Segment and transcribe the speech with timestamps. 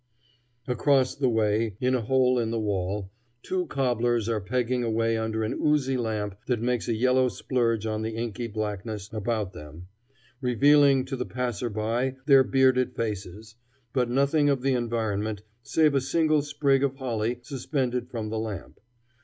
[0.67, 3.11] Across the way, in a hole in the wall,
[3.43, 8.01] two cobblers are pegging away under an oozy lamp that makes a yellow splurge on
[8.01, 9.89] the inky blackness about them,
[10.41, 13.53] revealing to the passer by their bearded faces,
[13.93, 18.79] but nothing of the environment save a single sprig of holly suspended from the lamp.